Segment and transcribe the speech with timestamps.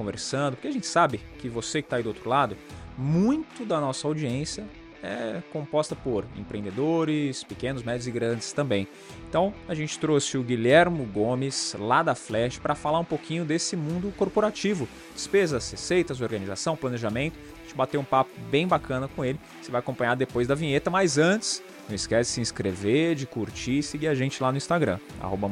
[0.00, 2.56] conversando, porque a gente sabe que você que está aí do outro lado,
[2.96, 4.64] muito da nossa audiência
[5.02, 8.86] é composta por empreendedores, pequenos, médios e grandes também.
[9.28, 13.76] Então, a gente trouxe o Guilhermo Gomes, lá da Flash, para falar um pouquinho desse
[13.76, 17.38] mundo corporativo: despesas, receitas, organização, planejamento.
[17.58, 19.38] A gente bateu um papo bem bacana com ele.
[19.62, 23.78] Você vai acompanhar depois da vinheta, mas antes, não esquece de se inscrever, de curtir
[23.78, 25.48] e seguir a gente lá no Instagram, arroba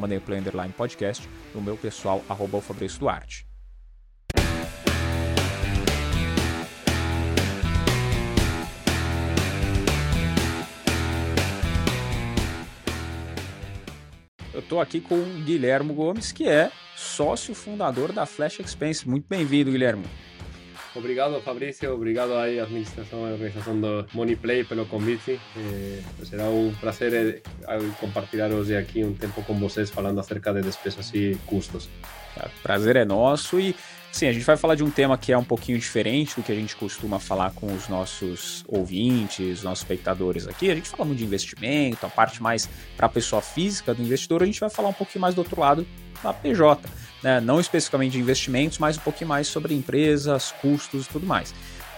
[0.77, 3.48] Podcast, e o meu pessoal, arroba Fabrício Duarte.
[14.69, 19.09] Estou aqui com o Guilhermo Gomes, que é sócio fundador da Flash Expense.
[19.09, 20.03] Muito bem-vindo, Guilhermo.
[20.95, 21.91] Obrigado, Fabrício.
[21.91, 25.39] Obrigado à administração e organização do Moneyplay pelo convite.
[25.57, 30.61] Eh, será um prazer eh, compartilhar hoje aqui um tempo com vocês falando acerca de
[30.61, 31.89] despesas e custos.
[32.61, 33.75] Prazer é nosso e
[34.11, 36.51] sim, a gente vai falar de um tema que é um pouquinho diferente do que
[36.51, 40.69] a gente costuma falar com os nossos ouvintes, nossos espectadores aqui.
[40.69, 44.43] A gente fala muito de investimento, a parte mais para a pessoa física do investidor,
[44.43, 45.87] a gente vai falar um pouquinho mais do outro lado
[46.23, 46.87] da PJ,
[47.23, 47.39] né?
[47.39, 51.53] não especificamente de investimentos, mas um pouquinho mais sobre empresas, custos e tudo mais.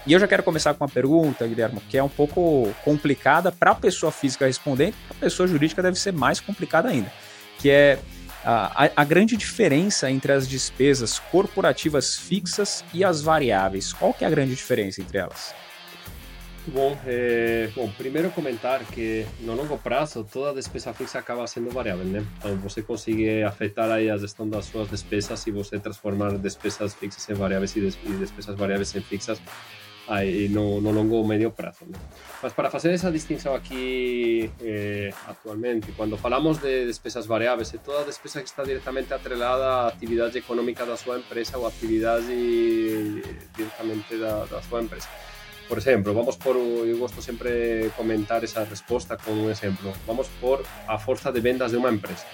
[0.06, 3.72] E eu já quero começar com uma pergunta, Guilherme, que é um pouco complicada para
[3.72, 7.12] a pessoa física responder, a pessoa jurídica deve ser mais complicada ainda,
[7.60, 8.00] que é
[8.44, 13.94] a, a, grande diferença entre as despesas corporativas fixas e as variáveis.
[13.94, 15.54] Qual que é a grande diferença entre elas?
[16.68, 22.06] Bom, é, bom, primeiro comentar que no longo prazo toda despesa fixa acaba sendo variável,
[22.06, 22.24] né?
[22.38, 27.28] Então você consegue afetar aí a gestão das suas despesas e você transformar despesas fixas
[27.30, 29.42] em variáveis e, des despesas variáveis em fixas
[30.50, 31.86] no, no longo ou médio prazo.
[31.88, 31.98] Né?
[32.44, 38.04] Mas para fazer essa distinção aqui eh, atualmente, quando falamos de despesas variáveis, é toda
[38.04, 42.28] despesa que está diretamente atrelada à atividade econômica da sua empresa ou atividade
[43.56, 45.08] diretamente da, da sua empresa.
[45.68, 49.94] Por exemplo, vamos por, eu gosto sempre comentar essa resposta com um exemplo.
[50.06, 52.26] Vamos por a força de vendas de uma empresa.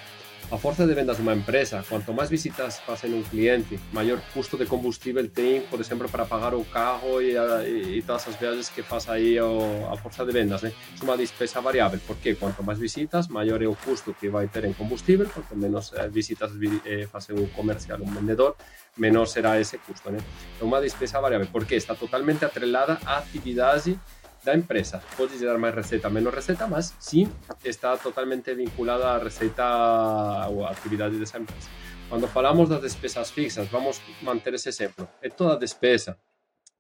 [0.50, 4.58] A força de vendas de uma empresa, quanto mais visitas fazem um cliente, maior custo
[4.58, 9.10] de combustível tem, por exemplo, para pagar o carro e, todas as viagens que faz
[9.10, 9.60] aí o,
[9.92, 10.62] a força de vendas.
[10.62, 10.72] Né?
[11.02, 14.64] É uma despesa variável, porque quanto mais visitas, maior é o custo que vai ter
[14.64, 16.50] em combustível, quanto menos eh, visitas
[16.86, 18.56] eh, fazem um comercial, um vendedor,
[18.98, 20.10] menor será esse custo.
[20.10, 20.20] Né?
[20.62, 24.00] É uma despesa variável, porque está totalmente atrelada à atividade
[24.48, 25.04] da empresa.
[25.18, 27.28] Pode gerar mais receita, menos receita, mas sim
[27.64, 31.70] está totalmente vinculada à receita ou à atividade dessa empresa.
[32.08, 35.04] Quando falamos das despesas fixas, vamos manter esse exemplo.
[35.22, 36.18] É toda despesa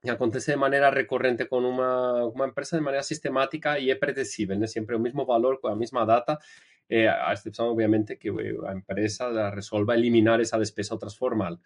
[0.01, 4.57] que acontece de maneira recorrente com uma, uma empresa de maneira sistemática e é predecível,
[4.57, 4.67] né?
[4.67, 6.39] sempre o valor, com a mesma data,
[6.89, 11.59] eh, a exceção, obviamente, que a empresa resolva eliminar essa despesa ou transformá-la.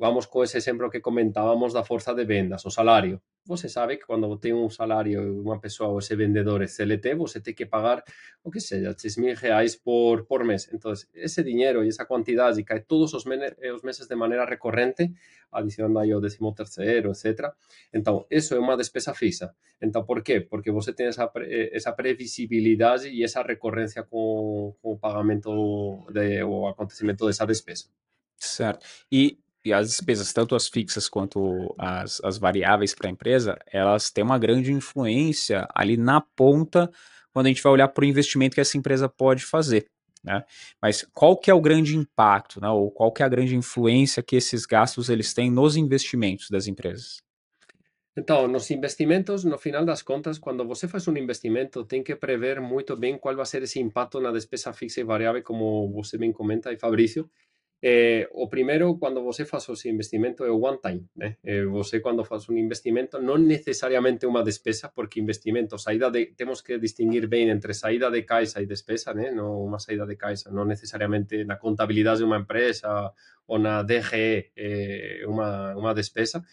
[0.00, 3.20] Vamos com esse exemplo que comentávamos da força de vendas, o salário.
[3.44, 7.52] Você sabe que quando tem um salário, uma pessoa esse vendedor é CLT, você tem
[7.52, 8.02] que pagar,
[8.42, 10.70] o que seja, 6 mil reais por, por mês.
[10.72, 15.12] Então, esse dinheiro e essa quantidade cai todos os, os meses de maneira recorrente,
[15.52, 17.52] adicionando aí o décimo terceiro, etc.
[17.92, 19.54] Então, isso é uma despesa fixa.
[19.82, 20.40] Então, por quê?
[20.40, 21.30] Porque você tem essa,
[21.72, 26.72] essa previsibilidade e essa recorrência com, com o pagamento de, o
[27.46, 27.84] despesa.
[28.38, 28.86] Certo.
[29.12, 34.10] E e as despesas, tanto as fixas quanto as, as variáveis para a empresa, elas
[34.10, 36.90] têm uma grande influência ali na ponta
[37.32, 39.86] quando a gente vai olhar para o investimento que essa empresa pode fazer.
[40.22, 40.44] Né?
[40.80, 42.68] Mas qual que é o grande impacto, né?
[42.68, 46.66] ou qual que é a grande influência que esses gastos eles têm nos investimentos das
[46.66, 47.22] empresas?
[48.16, 52.60] Então, nos investimentos, no final das contas, quando você faz um investimento, tem que prever
[52.60, 56.32] muito bem qual vai ser esse impacto na despesa fixa e variável, como você bem
[56.32, 57.30] comenta, e Fabrício,
[57.82, 61.06] Eh, o primeiro, quando você faz o seu investimento, é o one time.
[61.16, 61.36] Né?
[61.42, 66.78] Eh, você, quando um investimento, não necessariamente uma despesa, porque investimento, saída de, temos que
[66.78, 69.30] distinguir bem entre saída de caixa e despesa, né?
[69.30, 73.12] não uma saída de caixa, não necessariamente na contabilidade de uma empresa
[73.46, 76.44] ou na DGE é uma despesa.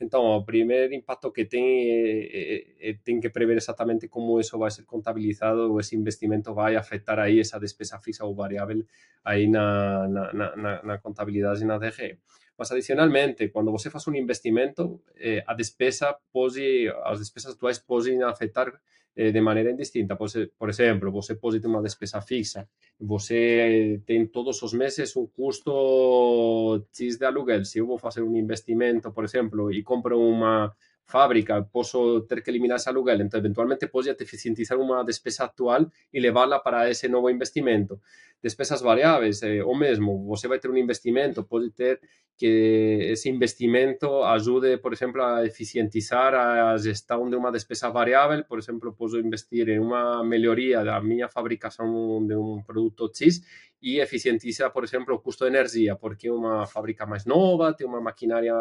[0.00, 4.70] Então, o primeiro impacto que tem é, é, tem que prever exatamente como isso vai
[4.70, 8.84] ser contabilizado ou esse investimento vai afetar aí essa despesa fixa ou variável
[9.24, 12.18] aí na, na, na, na contabilidade DG.
[12.56, 18.22] Mas, adicionalmente, quando você faz um investimento, eh, a despesa pode, as despesas atuais podem
[18.22, 18.72] afetar
[19.16, 20.16] eh, de maneira indistinta.
[20.16, 22.68] Por, exemplo, você pode uma despesa fixa,
[23.00, 27.64] você tem todos os meses um custo X de aluguel.
[27.64, 30.72] Se eu vou fazer um investimento, por exemplo, e compro uma
[31.08, 33.20] fábrica, posso ter que eliminar esse aluguel.
[33.22, 37.98] Então, eventualmente, pode eficientizar uma despesa atual e levá-la para esse novo investimento.
[38.42, 42.00] Despesas variáveis, eh, ou mesmo você vai ter um investimento, pode ter
[42.38, 48.44] que esse investimento ajude, por exemplo, a eficientizar a gestão de uma despesa variável.
[48.44, 53.42] Por exemplo, posso investir em uma melhoria da minha fabricação de um produto X
[53.80, 58.00] e eficientiza, por exemplo, o custo de energia, porque uma fábrica mais nova, tem uma
[58.00, 58.52] maquinária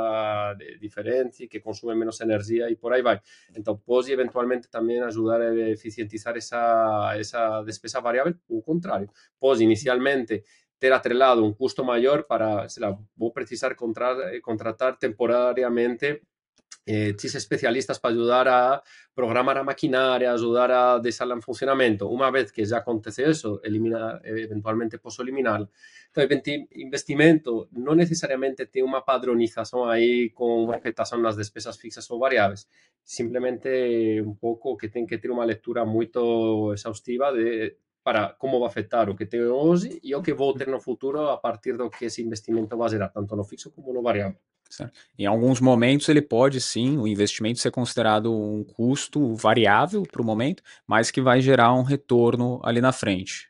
[0.79, 3.19] diferente, que consome menos energia e por aí vai.
[3.55, 9.09] Então, pode eventualmente também ajudar a eficientizar essa, essa despesa variável, o contrário.
[9.39, 10.43] Pode inicialmente
[10.79, 16.23] ter atrelado un custo mayor para, se la, voy a precisar contratar, eh, contratar temporariamente
[16.89, 18.83] eh, especialistas para ayudar a
[19.13, 22.07] programar a maquinaria, ayudar a dejarla en funcionamiento.
[22.07, 25.67] Una vez que ya acontece eso, eventualmente puedo eliminar.
[26.15, 32.17] Entonces, investimento no necesariamente tiene una padronización ahí con respecto a las despesas fixas o
[32.17, 32.69] variables.
[33.03, 36.09] Simplemente un poco que tiene que tener una lectura muy
[36.71, 40.69] exhaustiva de para como vai afetar o que tenho hoje e o que vou ter
[40.69, 44.01] no futuro a partir do que esse investimento vai gerar, tanto no fixo como no
[44.01, 44.39] variável.
[44.69, 44.97] Certo.
[45.19, 50.25] Em alguns momentos ele pode sim, o investimento ser considerado um custo variável para o
[50.25, 53.49] momento, mas que vai gerar um retorno ali na frente.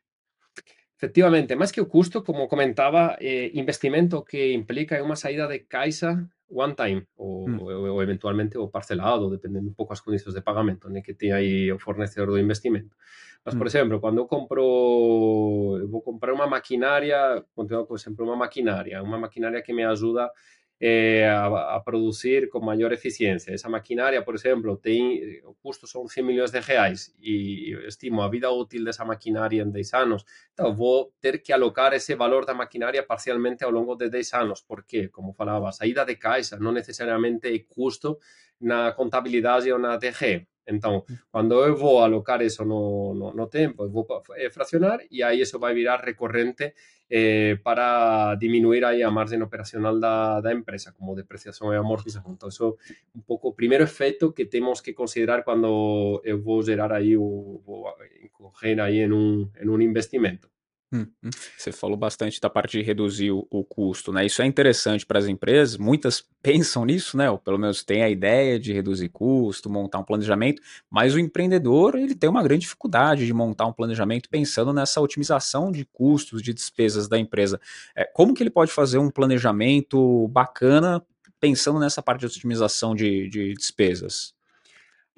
[0.98, 6.28] Efectivamente, mais que o custo, como comentava, eh, investimento que implica uma saída de caixa
[6.50, 7.60] one time ou, mm.
[7.62, 11.72] ou eventualmente o parcelado, dependendo un pouco as condicións de pagamento né, que ten aí
[11.72, 12.96] o fornecedor do investimento.
[13.44, 13.58] Mas, mm.
[13.58, 19.04] por exemplo, cando eu compro, eu vou comprar unha maquinaria, continuo, por exemplo, unha maquinaria,
[19.04, 20.32] unha maquinaria que me ajuda a
[20.80, 23.54] eh, a, a, producir con maior eficiencia.
[23.54, 28.30] Esa maquinaria, por exemplo, ten, o custo son 100 millóns de reais e estimo a
[28.30, 30.26] vida útil desa maquinaria en 10 anos.
[30.54, 34.62] Então, vou ter que alocar ese valor da maquinaria parcialmente ao longo de 10 anos,
[34.62, 38.22] porque, como falaba, saída de caixa non necesariamente é custo
[38.62, 40.46] na contabilidade ou na DG.
[40.68, 44.06] Então, quando eu vou alocar isso no, no, no tempo, eu vou
[44.52, 46.74] fraccionar e aí isso vai virar recorrente
[47.10, 52.34] eh, para diminuir aí a margem operacional da, da empresa, como depreciação e amortização.
[52.34, 56.62] Então, isso é um pouco o primeiro efeito que temos que considerar quando eu vou
[56.62, 57.86] gerar aí, o, vou
[58.22, 60.50] incorrer aí em um, em um investimento.
[60.92, 61.30] Hum, hum.
[61.58, 64.26] Você falou bastante da parte de reduzir o, o custo, né?
[64.26, 67.30] Isso é interessante para as empresas, muitas pensam nisso, né?
[67.30, 71.96] Ou pelo menos têm a ideia de reduzir custo, montar um planejamento, mas o empreendedor
[71.96, 76.54] ele tem uma grande dificuldade de montar um planejamento pensando nessa otimização de custos, de
[76.54, 77.60] despesas da empresa.
[77.94, 81.06] É, como que ele pode fazer um planejamento bacana
[81.40, 84.37] pensando nessa parte de otimização de, de despesas?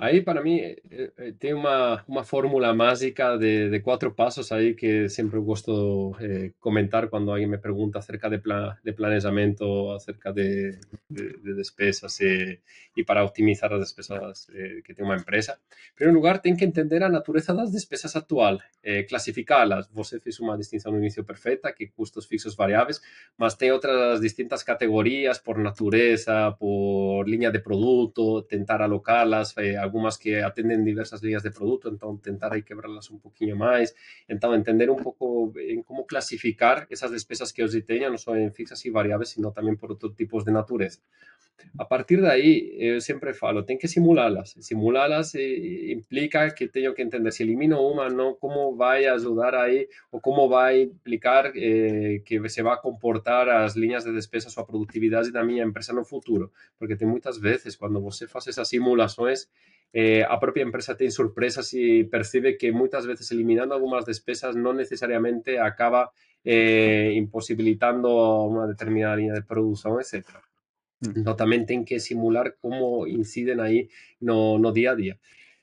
[0.01, 0.61] Aí, para mim,
[1.39, 7.09] tem uma, uma fórmula mágica de, de quatro passos aí que sempre gosto de comentar
[7.09, 10.79] quando alguém me pergunta acerca de, plan, de planejamento, acerca de,
[11.09, 12.59] de, de despesas e,
[12.95, 15.59] e, para otimizar as despesas eh, que tem uma empresa.
[15.91, 19.89] Em primeiro lugar, tem que entender a natureza das despesas atual, eh, classificá-las.
[19.91, 23.01] Você fez uma distinção no início perfeita, que custos fixos variáveis,
[23.37, 30.17] mas tem outras distintas categorias por natureza, por linha de produto, tentar alocá-las, eh, algunas
[30.17, 33.95] que atenden diversas líneas de producto, entonces intentar ahí quebrarlas un poquito más,
[34.27, 38.85] entonces entender un poco en clasificar esas despesas que os teñan, no solo en fixas
[38.85, 41.01] y variables, sino también por otros tipos de naturaleza.
[41.77, 44.55] A partir de ahí, yo siempre falo, tengo que simularlas.
[44.59, 49.55] Simularlas eh, implica que tengo que entender si elimino una, no cómo va a ayudar
[49.55, 54.11] ahí o cómo va a implicar eh, que se va a comportar las líneas de
[54.11, 56.51] despesas o a productividad de mi empresa el futuro.
[56.77, 59.51] Porque muchas veces cuando você faz esas simulaciones,
[59.93, 64.73] eh, a propia empresa tiene sorpresas y percibe que muchas veces eliminando algunas despesas no
[64.73, 70.41] necesariamente acaba imposibilitando una determinada línea de producción, etcétera.
[71.01, 71.23] Mm.
[71.23, 75.19] No también tienen que simular cómo inciden ahí no, no día a día.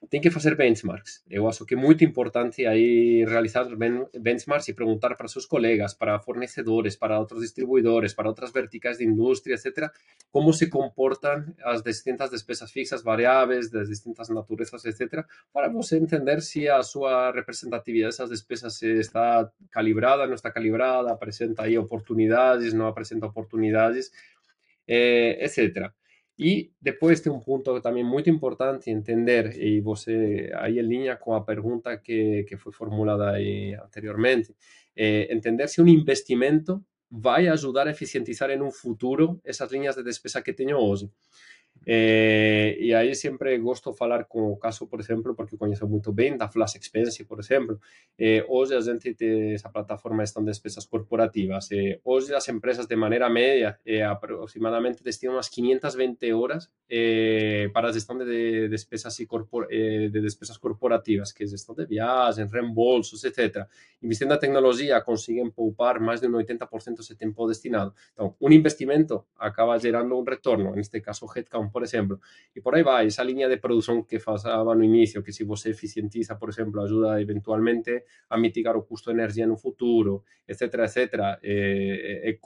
[0.09, 1.25] Tienen que hacer benchmarks.
[1.29, 6.21] Eu acho que es muy importante ahí realizar benchmarks y preguntar para sus colegas, para
[6.21, 9.93] fornecedores, para otros distribuidores, para otras verticales de industria, etcétera,
[10.31, 16.43] cómo se comportan las distintas despesas fixas, variables, de distintas naturalezas, etcétera, para você entender
[16.43, 22.75] si a su representatividad de esas despesas está calibrada, no está calibrada, presenta ahí oportunidades,
[22.75, 24.12] no presenta oportunidades,
[24.87, 25.91] eh, etc.
[26.38, 31.33] E depois tem um ponto também muito importante entender, e você aí em linha com
[31.35, 34.55] a pergunta que, que foi formulada aí anteriormente,
[34.95, 40.02] é entender se um investimento vai ajudar a eficientizar em um futuro essas linhas de
[40.02, 41.11] despesa que tenho hoje.
[41.87, 46.12] Eh, e aí sempre gosto de falar com o caso, por exemplo, porque conheço muito
[46.12, 47.78] bem da Flash Expense, por exemplo.
[48.19, 51.71] Eh, hoje a gente tem essa plataforma de despesas corporativas.
[51.71, 57.88] Eh, hoje as empresas, de maneira média, eh, aproximadamente destinam umas 520 horas eh, para
[57.88, 62.50] a gestão de despesas, e corpor, eh, de despesas corporativas, que é gestão de viagens,
[62.50, 63.64] reembolsos, etc.
[64.02, 67.95] Investindo na tecnologia, conseguem poupar mais de um 80% desse tempo destinado.
[68.12, 72.18] Então, um investimento acaba gerando um retorno, neste caso, headcount por exemplo.
[72.56, 75.68] E por aí vai, essa linha de produção que falava no início, que se você
[75.76, 80.97] eficientiza, por exemplo, ajuda eventualmente a mitigar o custo de energia no futuro, etc, etc.
[81.42, 82.38] É, é,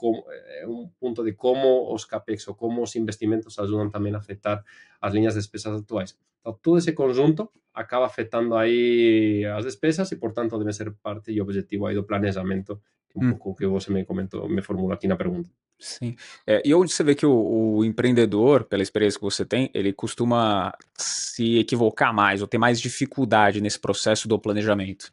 [0.63, 4.61] é um ponto de como os CAPEX ou como os investimentos ajudam também a afetar
[4.99, 6.19] as linhas de despesas atuais.
[6.41, 11.39] Então, todo esse conjunto acaba afetando aí as despesas e, portanto, deve ser parte e
[11.39, 15.07] objetivo aí do planejamento, que é um pouco que você me comentou, me formulou aqui
[15.07, 15.49] na pergunta.
[15.81, 16.15] Sim.
[16.45, 19.91] É, e onde você vê que o, o, empreendedor, pela experiência que você tem, ele
[19.91, 25.11] costuma se equivocar mais ou ter mais dificuldade nesse processo do planejamento?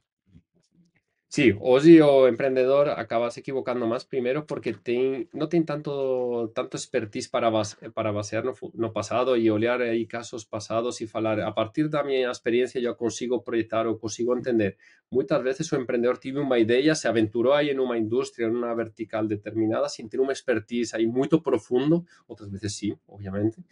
[1.30, 6.78] Sí, hoy o emprendedor acaba se equivocando más primero porque ten, no tiene tanto, tanto
[6.78, 11.42] expertise para, base, para basear no, no pasado y olear ahí casos pasados y falar.
[11.42, 14.78] A partir de mi experiencia yo consigo proyectar o consigo entender.
[15.10, 18.72] Muchas veces o emprendedor tiene una idea, se aventuró ahí en una industria, en una
[18.72, 23.62] vertical determinada, sin tener una expertise ahí muy profundo, otras veces sí, obviamente,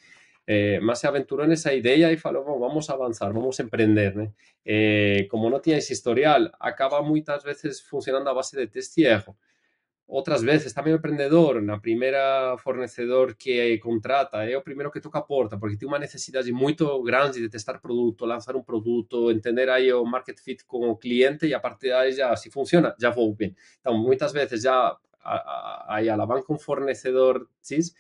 [0.47, 4.31] eh, más se aventuró en esa idea y falou, vamos a avanzar, vamos a emprender.
[4.65, 9.37] Eh, como no tienes historial, acaba muchas veces funcionando a base de test y erro.
[10.09, 15.19] Outras vezes, tamén o emprendedor, na primeira fornecedor que contrata, é o primeiro que toca
[15.19, 19.67] a porta, porque tem unha necesidade moito grande de testar produto, lanzar un produto, entender
[19.67, 22.95] aí o market fit con o cliente e a partir de aí já, se funciona,
[22.95, 23.51] já vou ben.
[23.83, 24.95] Então, muitas vezes já
[25.91, 27.91] aí alavanca un fornecedor X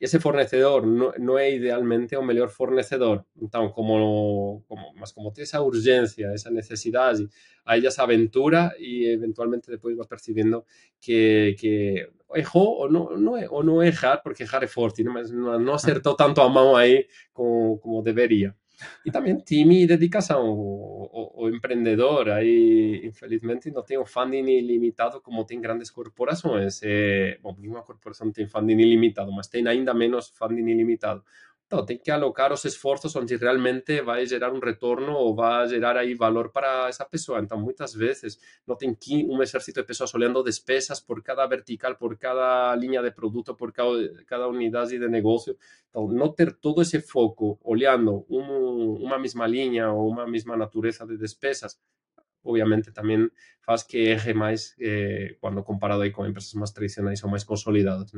[0.00, 3.24] ese fornecedor no, no é idealmente o mellor fornecedor.
[3.40, 7.28] Então, como, como, mas como tem esa urgencia, esa necesidade,
[7.66, 10.64] aí já se aventura e eventualmente depois vai percebendo
[11.00, 15.30] que, que errou ou não, não, é, ou não errar, porque errar é forte, mas
[15.30, 18.54] não acertou tanto a mão aí como, como deveria.
[19.02, 20.42] E tamén time e dedicación.
[20.42, 26.82] O, o, o emprendedor aí, infelizmente, non ten o funding ilimitado como ten grandes corporações.
[26.82, 31.24] É, eh, bom, nenhuma corporação tem funding ilimitado, mas tem ainda menos funding ilimitado.
[31.68, 35.98] Então, tem que alocar os esforços onde realmente vai gerar um retorno ou vai gerar
[35.98, 37.40] aí valor para essa pessoa.
[37.40, 41.94] Então, muitas vezes, não tem que um exército de pessoas olhando despesas por cada vertical,
[41.96, 45.58] por cada linha de produto, por cada, unidade de negócio.
[45.90, 51.06] Então, não ter todo esse foco olhando um, uma mesma linha ou uma mesma natureza
[51.06, 51.78] de despesas,
[52.42, 57.44] obviamente também faz que erre mais eh, comparado aí com empresas mais tradicionais ou mais
[57.44, 58.10] consolidadas?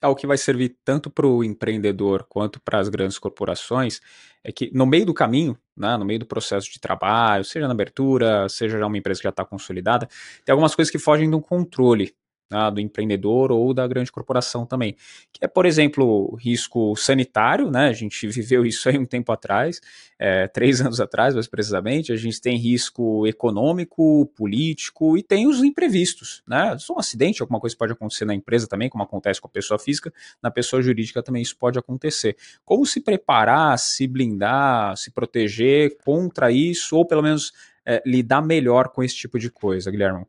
[0.00, 4.00] É o que vai servir tanto para o empreendedor quanto para as grandes corporações
[4.44, 7.74] é que no meio do caminho, né, no meio do processo de trabalho, seja na
[7.74, 10.08] abertura, seja já uma empresa que já está consolidada,
[10.44, 12.14] tem algumas coisas que fogem do controle
[12.50, 14.96] né, do empreendedor ou da grande corporação também.
[15.32, 17.88] Que é, por exemplo, risco sanitário, né?
[17.88, 19.80] A gente viveu isso aí um tempo atrás,
[20.18, 22.12] é, três anos atrás, mais precisamente.
[22.12, 26.76] A gente tem risco econômico, político e tem os imprevistos, né?
[26.78, 29.78] Só um acidente, alguma coisa pode acontecer na empresa também, como acontece com a pessoa
[29.78, 30.12] física,
[30.42, 32.36] na pessoa jurídica também isso pode acontecer.
[32.64, 37.52] Como se preparar, se blindar, se proteger contra isso, ou pelo menos
[37.84, 40.26] é, lidar melhor com esse tipo de coisa, Guilherme?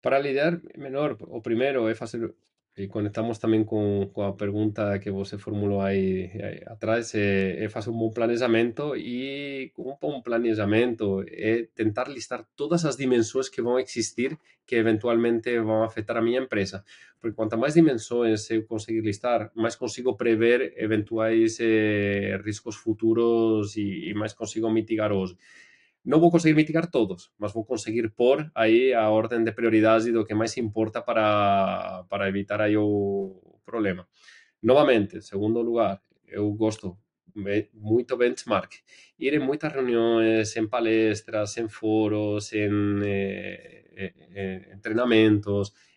[0.00, 2.34] Para lidiar menor, o primeiro é fazer
[2.76, 7.90] e conectamos tamén con, coa pregunta que você formulou aí, aí atrás, é, é facer
[7.90, 13.76] un bon planejamento e un bon planejamento é tentar listar todas as dimensões que vão
[13.76, 16.84] existir que eventualmente vão afetar a minha empresa.
[17.18, 24.08] Porque quanto mais dimensões eu conseguir listar, mais consigo prever eventuais eh, riscos futuros e,
[24.08, 25.12] e consigo mitigar
[26.04, 30.24] non vou conseguir mitigar todos, mas vou conseguir pôr aí a orden de prioridade do
[30.24, 34.08] que máis importa para, para evitar aí o problema.
[34.62, 36.96] Novamente, segundo lugar, eu gosto
[37.74, 38.82] moito benchmark.
[39.18, 44.66] Ir en moitas reunións, en palestras, en foros, en eh, eh,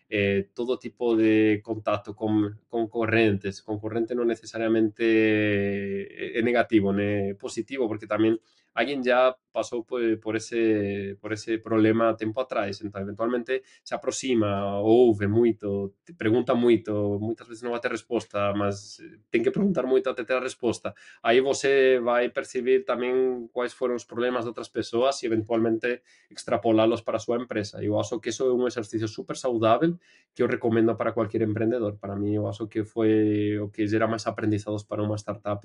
[0.08, 3.62] eh, todo tipo de contacto con concorrentes.
[3.62, 5.02] Concorrente non necesariamente
[6.38, 8.38] é negativo, é positivo, porque tamén
[8.74, 15.28] alguien ya pasó por, ese, por ese problema tiempo atrás, entonces eventualmente se aproxima, ouve
[15.28, 19.00] mucho, te pregunta mucho, muchas veces no va a tener respuesta, mas
[19.30, 20.92] tiene que preguntar mucho a tener respuesta.
[21.22, 26.02] Ahí você va a percibir también cuáles fueron los problemas de otras personas y eventualmente
[26.28, 27.80] extrapolarlos para su empresa.
[27.80, 29.94] Yo acho que eso es un ejercicio súper saludable
[30.34, 31.96] que yo recomiendo para cualquier emprendedor.
[31.98, 35.64] Para mí, yo acho que fue o que era más aprendizados para uma startup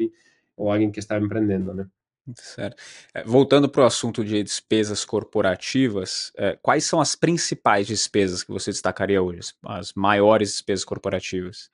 [0.55, 1.87] ou alguém que está empreendendo, né?
[2.35, 2.75] Certo.
[3.13, 8.51] É, voltando para o assunto de despesas corporativas, é, quais são as principais despesas que
[8.51, 11.71] você destacaria hoje, as maiores despesas corporativas?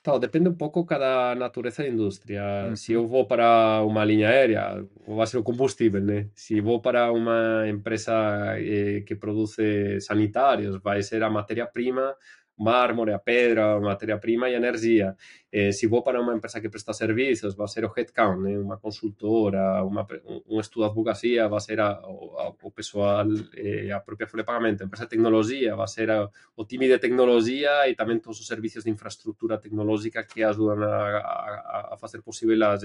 [0.00, 2.68] Então, depende um pouco cada natureza da indústria.
[2.68, 2.76] Uhum.
[2.76, 6.28] Se eu vou para uma linha aérea, vai ser o combustível, né?
[6.32, 8.12] Se vou para uma empresa
[8.56, 9.56] eh, que produz
[10.00, 12.14] sanitários, vai ser a matéria-prima
[12.58, 15.16] mármore, a pedra, materia prima y energía.
[15.50, 18.58] Eh, si voy para una empresa que presta servicios, va a ser o headcount, eh,
[18.58, 20.06] una consultora, una,
[20.46, 24.42] un estudio de advocacia, va a ser a, a, o pessoal, eh, a propia folha
[24.42, 24.84] de pagamento.
[24.84, 28.46] Empresa de tecnología, va a ser a, o time de tecnología y también todos os
[28.46, 32.76] servicios de infraestructura tecnológica que ayudan a, a, facer posible a,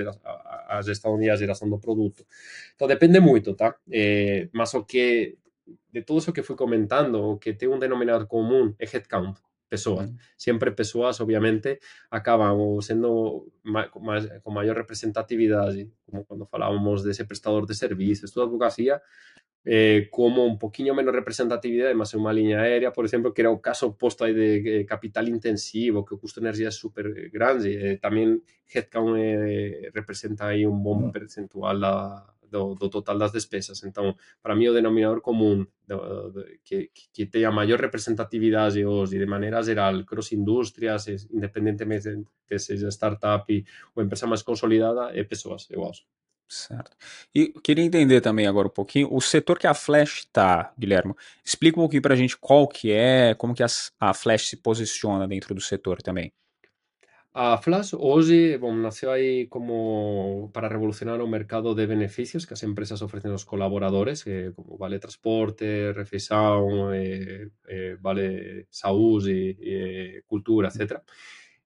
[0.68, 2.26] a, gestão e a geração do produto.
[2.76, 3.76] Então, depende moito, tá?
[3.90, 5.38] Eh, mas o que
[5.92, 9.38] de todo eso que fui comentando, que tiene un denominador común é headcount
[9.72, 10.12] personas.
[10.36, 13.46] Siempre personas, obviamente, acaban siendo
[14.44, 15.74] con mayor representatividad,
[16.06, 19.02] como cuando hablábamos de ese prestador de servicios, toda advocacia,
[19.64, 23.50] eh, como un poquito menos representatividad, además en una línea aérea, por ejemplo, que era
[23.50, 27.94] un caso opuesto ahí de, capital intensivo, que el costo de energía es súper grande.
[27.94, 33.82] Eh, también Headcount eh, representa ahí un buen percentual a, do, do total das despesas.
[33.84, 39.26] Entón, para mí o denominador común do, do, que, que teña maior representatividade hoxe de
[39.26, 43.48] maneira geral cross industrias, independentemente de seja startup
[43.96, 46.04] ou empresa máis consolidada, é pessoas, eu acho.
[46.52, 46.98] Certo.
[47.34, 51.16] E queria entender também agora um pouquinho o setor que a Flash está, Guilherme.
[51.46, 53.68] Explica um pouquinho para a gente qual que é, como que a,
[53.98, 56.34] a Flash se posiciona dentro do setor também.
[57.34, 63.02] A Flash hoy nació ahí como para revolucionar un mercado de beneficios que las empresas
[63.02, 70.68] ofrecen a los colaboradores, eh, como Vale Transporte, Refeição, eh, eh, Vale Saúde, y Cultura,
[70.68, 71.04] etc.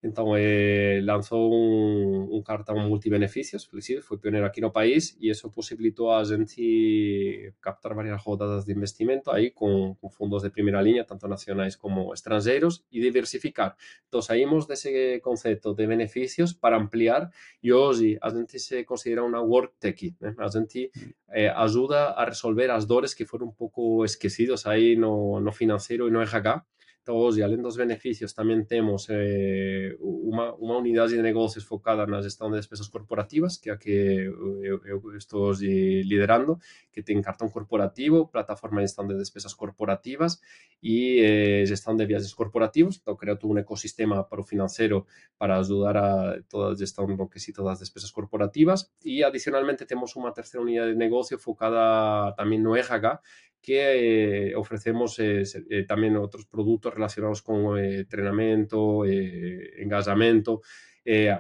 [0.06, 3.68] Entonces eh, lanzó un, un cartón multibeneficios,
[4.04, 8.74] fue pionero aquí en el país y eso posibilitó a gente captar varias rodadas de
[8.74, 13.76] investimento ahí con, fondos de primera línea, tanto nacionales como extranjeros, y diversificar.
[14.04, 19.24] Entonces, saímos de ese concepto de beneficios para ampliar y hoy a gente se considera
[19.24, 20.16] una work techie.
[20.22, 20.36] ¿eh?
[20.38, 20.92] A gente
[21.34, 26.08] eh, ayuda a resolver las dores que fueron un poco esquecidos ahí no, no financiero
[26.08, 26.64] y no RH
[27.38, 32.52] y além dos beneficios también tenemos eh, una unidad de negocios focada en la gestión
[32.52, 34.32] de despesas corporativas que que
[35.16, 36.60] estoy liderando
[36.92, 40.42] que tiene cartón corporativo, plataforma de gestión de despesas corporativas
[40.82, 42.98] y eh, de viajes corporativos.
[42.98, 45.06] Entonces, creo un ecosistema para financiero
[45.38, 49.86] para ayudar a toda la gestión lo que sí todas las despesas corporativas y adicionalmente
[49.86, 53.22] tenemos una tercera unidad de negocio focada también en RH
[53.66, 60.62] que eh, ofrecemos eh, eh, también otros productos relacionados con entrenamiento, engasamiento.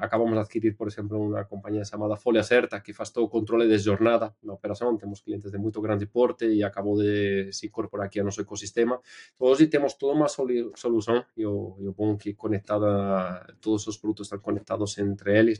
[0.01, 3.79] acabamos de adquirir, por ejemplo, una compañía llamada Folia Certa que hace todo control de
[3.79, 4.97] jornada na operación.
[4.97, 8.99] Tenemos clientes de muy grande porte y acabo de se incorporar aquí a nuestro ecosistema.
[9.37, 15.39] Hoy tenemos toda una solución, yo pongo que conectada, todos esos productos están conectados entre
[15.39, 15.59] ellos,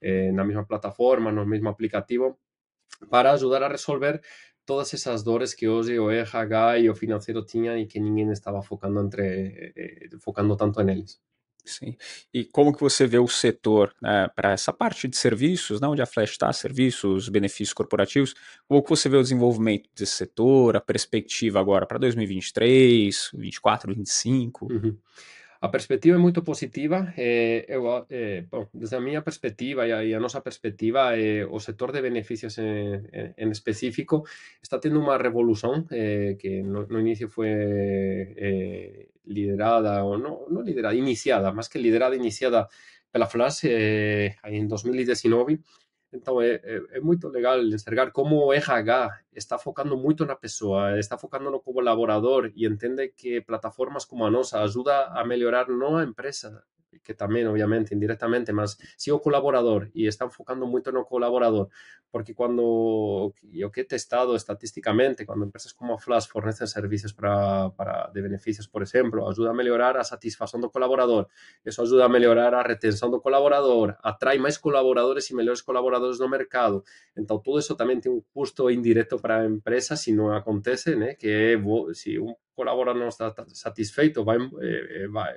[0.00, 2.38] en la misma plataforma, en el mismo aplicativo,
[3.10, 4.20] para ayudar a resolver
[4.64, 8.62] todas esas dores que hoy o EHH y o financiero tinha y que ninguém estaba
[8.62, 11.20] focando entre eh, focando tanto neles.
[11.64, 11.96] Sim.
[12.32, 16.02] E como que você vê o setor né, para essa parte de serviços, né, onde
[16.02, 18.34] a Flash está, serviços, benefícios corporativos,
[18.68, 24.72] como que você vê o desenvolvimento desse setor, a perspectiva agora para 2023, 2024, 2025?
[24.72, 24.96] Uhum.
[25.64, 27.14] A perspectiva é muito positiva.
[27.16, 31.42] Eh, eu, eh, bom, desde a minha perspectiva e a, e a nosa perspectiva, eh,
[31.42, 33.08] o sector de beneficios en,
[33.42, 34.28] en, específico
[34.60, 40.68] está tendo unha revolución eh, que no, no inicio foi eh, liderada, ou non, non
[40.68, 42.68] liderada, iniciada, máis que liderada, iniciada
[43.08, 45.64] pela Flash eh, en 2019
[46.14, 50.96] Então é, é, é, muito legal enxergar como o RH está focando muito na pessoa,
[50.98, 55.96] está focando no colaborador e entende que plataformas como a nossa ajuda a melhorar não
[55.96, 56.62] a empresa,
[57.02, 61.68] que también obviamente indirectamente, más si o colaborador y está enfocando en el colaborador,
[62.10, 68.22] porque cuando yo he testado estadísticamente, cuando empresas como Flash fornecen servicios para, para, de
[68.22, 71.28] beneficios, por ejemplo, ayuda a mejorar a satisfacción del colaborador,
[71.64, 76.28] eso ayuda a mejorar a retención del colaborador, atrae más colaboradores y mejores colaboradores no
[76.28, 80.92] mercado, entonces todo eso también tiene un costo indirecto para la empresa si no acontece,
[80.92, 81.16] ¿eh?
[81.18, 81.60] que
[81.94, 85.28] si un colaborador no está satisfeito, va, eh, va,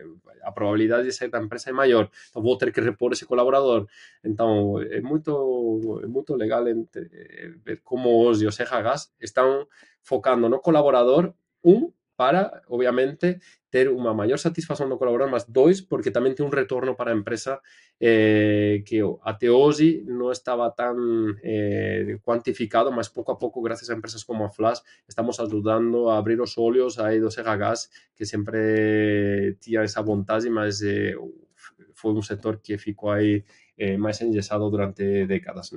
[0.44, 2.10] a probabilidad de ser la empresa é maior.
[2.30, 3.88] Então, vou ter que repor ese colaborador.
[4.24, 7.10] Então, é muito, é muito legal entre,
[7.64, 9.68] ver como os e os EHGs estão
[10.02, 16.10] focando no colaborador, um, para, obviamente, ter uma maior satisfação do colaborador, mas dois, porque
[16.10, 17.60] também tem um retorno para a empresa
[18.02, 20.98] eh, que até hoje não estava tão
[21.44, 26.18] eh, quantificado, mas pouco a pouco, graças a empresas como a Flash, estamos ajudando a
[26.18, 31.14] abrir os olhos aí dos EHGs, que sempre tinha essa vantagem, mas eh,
[31.94, 33.44] foi um setor que ficou aí
[34.00, 35.70] mais engessado durante décadas.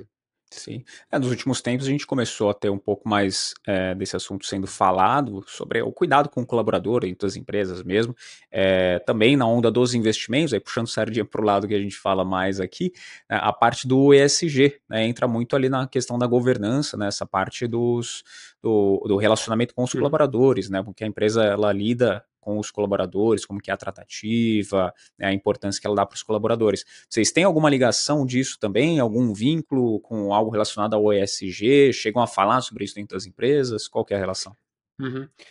[0.51, 0.83] Sim.
[1.09, 4.45] É, nos últimos tempos a gente começou a ter um pouco mais é, desse assunto
[4.45, 8.13] sendo falado sobre o cuidado com o colaborador entre as empresas mesmo.
[8.51, 11.95] É, também na onda dos investimentos, aí puxando sardinha para o lado que a gente
[11.95, 12.91] fala mais aqui,
[13.29, 17.25] né, a parte do ESG né, entra muito ali na questão da governança, né, essa
[17.25, 18.21] parte dos,
[18.61, 23.45] do, do relacionamento com os colaboradores, né, porque a empresa ela lida com os colaboradores,
[23.45, 26.83] como que é a tratativa, né, a importância que ela dá para os colaboradores.
[27.09, 28.99] Vocês têm alguma ligação disso também?
[28.99, 31.93] Algum vínculo com algo relacionado ao ESG?
[31.93, 33.87] Chegam a falar sobre isso dentro das empresas?
[33.87, 34.60] Qual é a relação?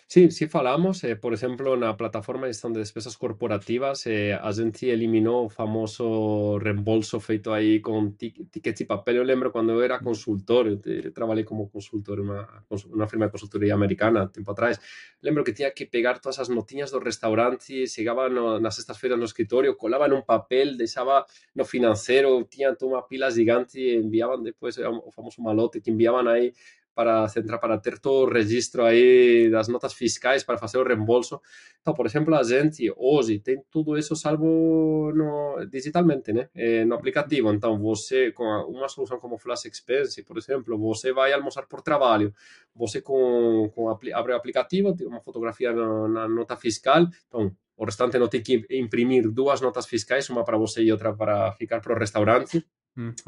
[0.06, 4.32] Sí, sí falamos, eh, por ejemplo, en la plataforma de gestión de despesas corporativas, eh,
[4.32, 9.16] Agenti eliminó famoso reembolso feito ahí con tickets y papel.
[9.16, 14.30] Yo lembro cuando era consultor, yo trabajé como consultor en una, firma de consultoría americana
[14.30, 14.80] tiempo atrás,
[15.20, 19.24] lembro que tenía que pegar todas esas notiñas dos restaurantes, llegaban las estas feiras no
[19.24, 25.10] escritorio, colaban un papel, deixaba no financiero, tenían todas pilas gigantes y enviaban después, o
[25.10, 26.52] famoso malote, que enviaban ahí
[27.00, 31.40] para centrar, para ter todo o registro aí das notas fiscais para fazer o reembolso.
[31.80, 36.50] Então, por exemplo, a gente hoje tem tudo isso salvo no, digitalmente, né?
[36.54, 37.50] É, no aplicativo.
[37.54, 42.34] Então, você, com uma solução como Flash Expense, por exemplo, você vai almoçar por trabalho,
[42.74, 47.84] você com, com abre o aplicativo, tem uma fotografia na, na nota fiscal, então o
[47.86, 51.80] restante não tem que imprimir duas notas fiscais, uma para você e outra para ficar
[51.80, 52.62] para o restaurante.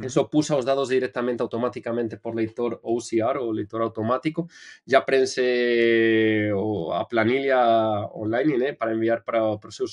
[0.03, 4.48] Eso puso los datos directamente automáticamente por lector OCR o lector automático.
[4.85, 6.51] Ya prense
[6.92, 9.87] a planilla online para enviar para, para o seu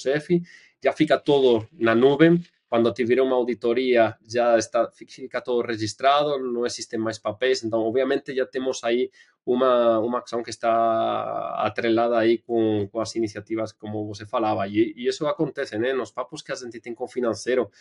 [0.81, 2.39] Ya fica todo na nube.
[2.67, 7.63] Cuando tiver una auditoría ya está, fica todo registrado, no existen más papéis.
[7.63, 9.09] Entonces, obviamente, ya tenemos ahí
[9.43, 14.67] una, acción que está atrelada ahí con, con las iniciativas como você falaba.
[14.67, 15.93] Y, y eso acontece, ¿eh?
[15.93, 17.71] Los papos que a gente tem com financeiro,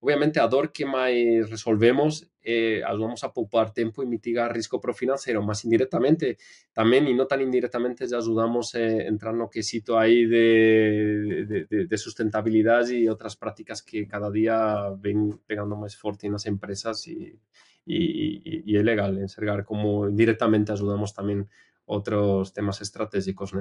[0.00, 4.92] obviamente a dor que mais resolvemos eh, ayudamos a poupar tiempo y mitigar riesgo pro
[4.92, 6.36] financeiro, mas indirectamente
[6.74, 11.86] también y no tan indirectamente ya ayudamos a eh, entrar no quesito ahí de, de,
[11.86, 17.06] de, sustentabilidad y otras prácticas que cada día ven pegando más fuerte en las empresas
[17.08, 17.40] y,
[17.86, 21.48] y, y, es legal como indiretamente ajudamos também
[21.86, 23.52] outros temas estratégicos?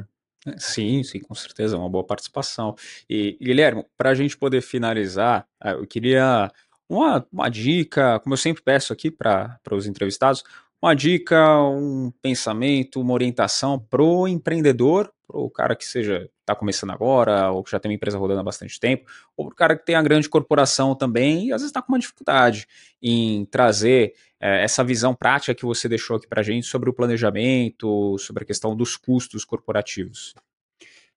[0.58, 2.76] Sim, sim, com certeza, uma boa participação.
[3.10, 6.52] E, Guilherme, para a gente poder finalizar, ah, eu queria
[6.90, 10.44] uma, uma dica, como eu sempre peço aqui para os entrevistados,
[10.82, 17.50] uma dica, um pensamento, uma orientação pro empreendedor, pro cara que seja está começando agora,
[17.52, 19.96] ou que já tem uma empresa rodando há bastante tempo, ou pro cara que tem
[19.96, 22.68] a grande corporação também e às vezes está com uma dificuldade
[23.02, 26.94] em trazer é, essa visão prática que você deixou aqui para a gente sobre o
[26.94, 30.36] planejamento, sobre a questão dos custos corporativos.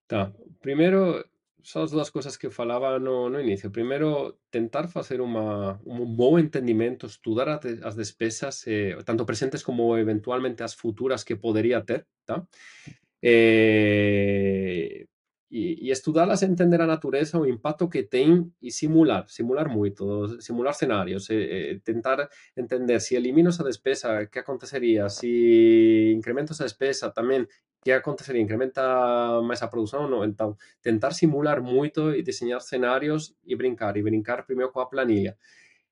[0.06, 0.32] Tá.
[0.60, 1.24] Primeiro,
[1.66, 3.68] são as duas coisas que eu falava no, no início.
[3.68, 10.62] Primeiro, tentar fazer uma, um bom entendimento, estudar as despesas, eh, tanto presentes como eventualmente
[10.62, 12.46] as futuras que poderia ter, tá?
[13.20, 15.06] Eh,
[15.56, 20.72] y, y, estudarlas, entender a natureza, o impacto que tienen y simular, simular mucho, simular
[20.72, 27.10] escenarios, eh, eh, tentar entender si elimino esa despesa, qué acontecería, si incremento esa despesa
[27.10, 27.48] también,
[27.82, 30.24] qué acontecería, incrementa más a producción o no.
[30.24, 35.36] Entonces, tentar simular mucho y diseñar escenarios y brincar, y brincar primero con la planilla.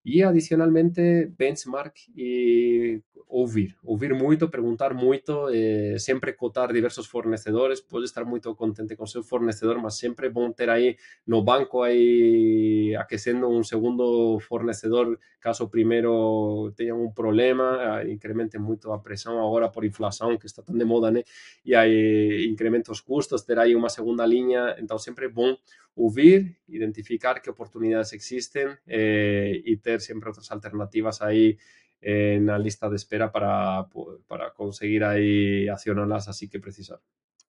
[0.04, 3.74] E, adicionalmente, benchmark e ouvir.
[3.82, 5.96] Ouvir muito, perguntar muito, eh,
[6.36, 7.80] cotar diversos fornecedores.
[7.80, 12.94] Pode estar muito contente com seu fornecedor, mas sempre bom ter aí no banco aí
[12.96, 19.68] aquecendo um segundo fornecedor caso o primeiro tenha um problema, incremente muito a pressão agora
[19.68, 21.22] por inflação, que está tão de moda, né?
[21.66, 24.74] E aí incrementa os custos, ter aí uma segunda linha.
[24.78, 25.54] Então, sempre bom
[25.94, 31.58] ouvir, identificar que oportunidades existen eh, e sempre outras alternativas aí
[32.02, 33.86] eh, na lista de espera para,
[34.28, 37.00] para conseguir aí acioná-las assim que precisar.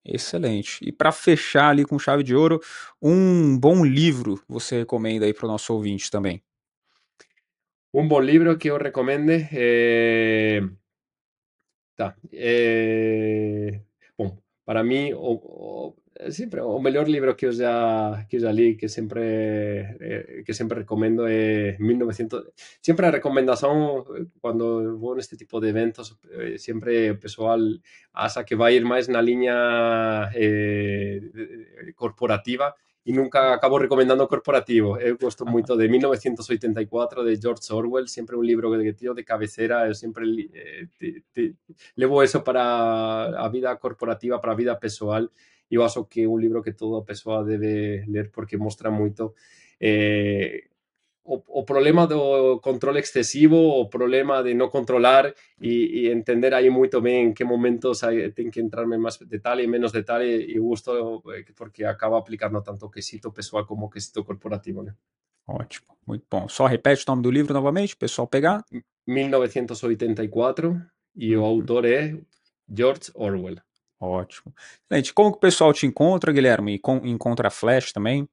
[0.05, 0.87] Excelente.
[0.87, 2.61] E para fechar ali com chave de ouro,
[3.01, 6.43] um bom livro você recomenda aí para o nosso ouvinte também?
[7.91, 10.61] Um bom livro que eu recomende é...
[11.95, 12.15] Tá.
[12.31, 13.79] É...
[14.17, 15.95] Bom, para mim, o, o,
[16.29, 19.21] sempre o melhor livro que eu já que eu já li, que sempre
[19.99, 22.43] eh, que sempre recomendo é 1900.
[22.81, 24.05] Sempre a recomendação
[24.41, 27.59] quando vou neste tipo de eventos, eh, sempre o pessoal
[28.13, 31.21] acha que vai ir mais na linha eh,
[31.95, 32.73] corporativa
[33.05, 34.97] e nunca acabo recomendando corporativo.
[34.97, 39.87] Eu gosto muito de 1984 de George Orwell, sempre um livro que tiro de cabeceira,
[39.87, 41.55] eu sempre eh, te, te,
[41.95, 45.29] levo isso para a vida corporativa, para a vida pessoal.
[45.69, 49.33] E eu acho que é um livro que toda pessoa deve ler porque mostra muito
[49.79, 50.65] eh,
[51.25, 56.69] o, o, problema do controle excesivo, o problema de não controlar e, e entender aí
[56.69, 60.59] muito bem em que momentos hay, tem que entrar em mais detalhe, menos detalhe, e
[60.59, 61.23] gosto
[61.55, 64.83] porque acaba aplicando tanto quesito pessoal como quesito corporativo.
[64.83, 64.93] Né?
[65.47, 66.47] Ótimo, muito bom.
[66.47, 68.63] Só repete o nome do livro novamente, pessoal pegar.
[69.07, 70.79] 1984
[71.15, 72.15] e o autor é
[72.71, 73.57] George Orwell.
[74.05, 74.53] Ótimo.
[74.91, 76.75] Gente, como que o pessoal te encontra, Guilherme?
[76.75, 78.27] E encontra a Flash também?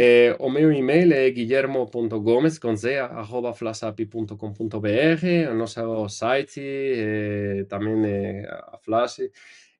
[0.00, 8.06] Eh, o meu e-mail é guillermo.gomes, com z, arroba flashapi.com.br, o nosso site eh, também
[8.06, 9.22] é a Flash,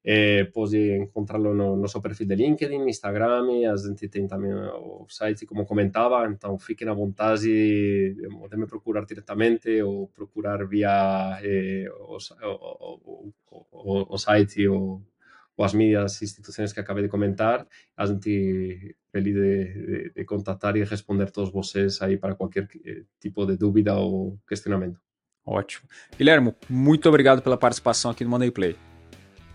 [0.04, 5.46] eh, pode encontrá-lo no nosso perfil de LinkedIn, Instagram, a gente tem também o site,
[5.46, 7.42] como comentava, então fiquem à vontade
[8.14, 13.32] de, me procurar diretamente ou procurar via eh, o, o,
[13.72, 15.02] o, o, site ou
[15.58, 20.84] as mídias instituições que acabei de comentar, a gente feliz de, de, de contactar e
[20.84, 25.00] responder todos vocês aí para qualquer eh, tipo de dúvida ou questionamento.
[25.44, 25.88] Ótimo.
[26.16, 28.88] Guilherme, muito obrigado pela participação aqui no Money Play.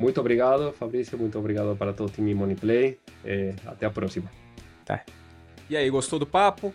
[0.03, 1.17] Muito obrigado, Fabrício.
[1.17, 2.99] Muito obrigado para todo o time Money Play.
[3.23, 4.29] É, até a próxima.
[4.83, 5.01] Tá.
[5.69, 6.73] E aí, gostou do papo?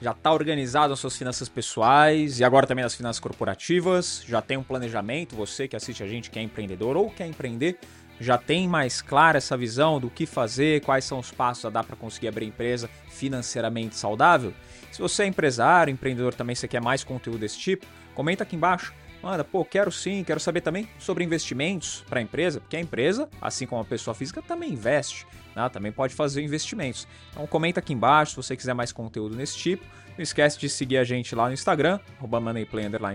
[0.00, 4.22] Já está organizado as suas finanças pessoais e agora também as finanças corporativas?
[4.24, 5.34] Já tem um planejamento?
[5.34, 7.78] Você que assiste a gente, que é empreendedor ou quer empreender?
[8.20, 11.84] já tem mais clara essa visão do que fazer, quais são os passos a dar
[11.84, 14.52] para conseguir abrir empresa financeiramente saudável?
[14.90, 17.86] Se você é empresário, empreendedor também, você quer mais conteúdo desse tipo,
[18.16, 18.92] comenta aqui embaixo.
[19.22, 23.28] Manda, pô, quero sim, quero saber também sobre investimentos para a empresa, porque a empresa,
[23.40, 25.26] assim como a pessoa física, também investe,
[25.56, 25.68] né?
[25.68, 27.06] também pode fazer investimentos.
[27.30, 29.84] Então comenta aqui embaixo se você quiser mais conteúdo nesse tipo.
[30.16, 32.00] Não esquece de seguir a gente lá no Instagram,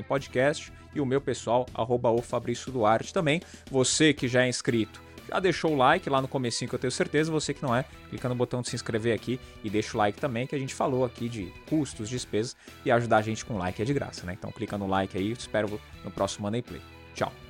[0.08, 3.42] podcast e o meu pessoal, arroba o Fabrício Duarte também.
[3.70, 6.92] Você que já é inscrito, já deixou o like lá no comecinho que eu tenho
[6.92, 9.98] certeza, você que não é, clica no botão de se inscrever aqui e deixa o
[9.98, 12.56] like também, que a gente falou aqui de custos, despesas
[12.86, 14.34] e ajudar a gente com like é de graça, né?
[14.38, 16.82] Então clica no like aí, espero no próximo Money Play.
[17.16, 17.43] Tchau!